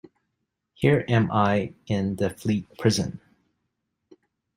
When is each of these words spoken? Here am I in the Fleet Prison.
Here 0.73 1.05
am 1.07 1.29
I 1.31 1.75
in 1.85 2.15
the 2.15 2.31
Fleet 2.31 2.65
Prison. 2.79 3.21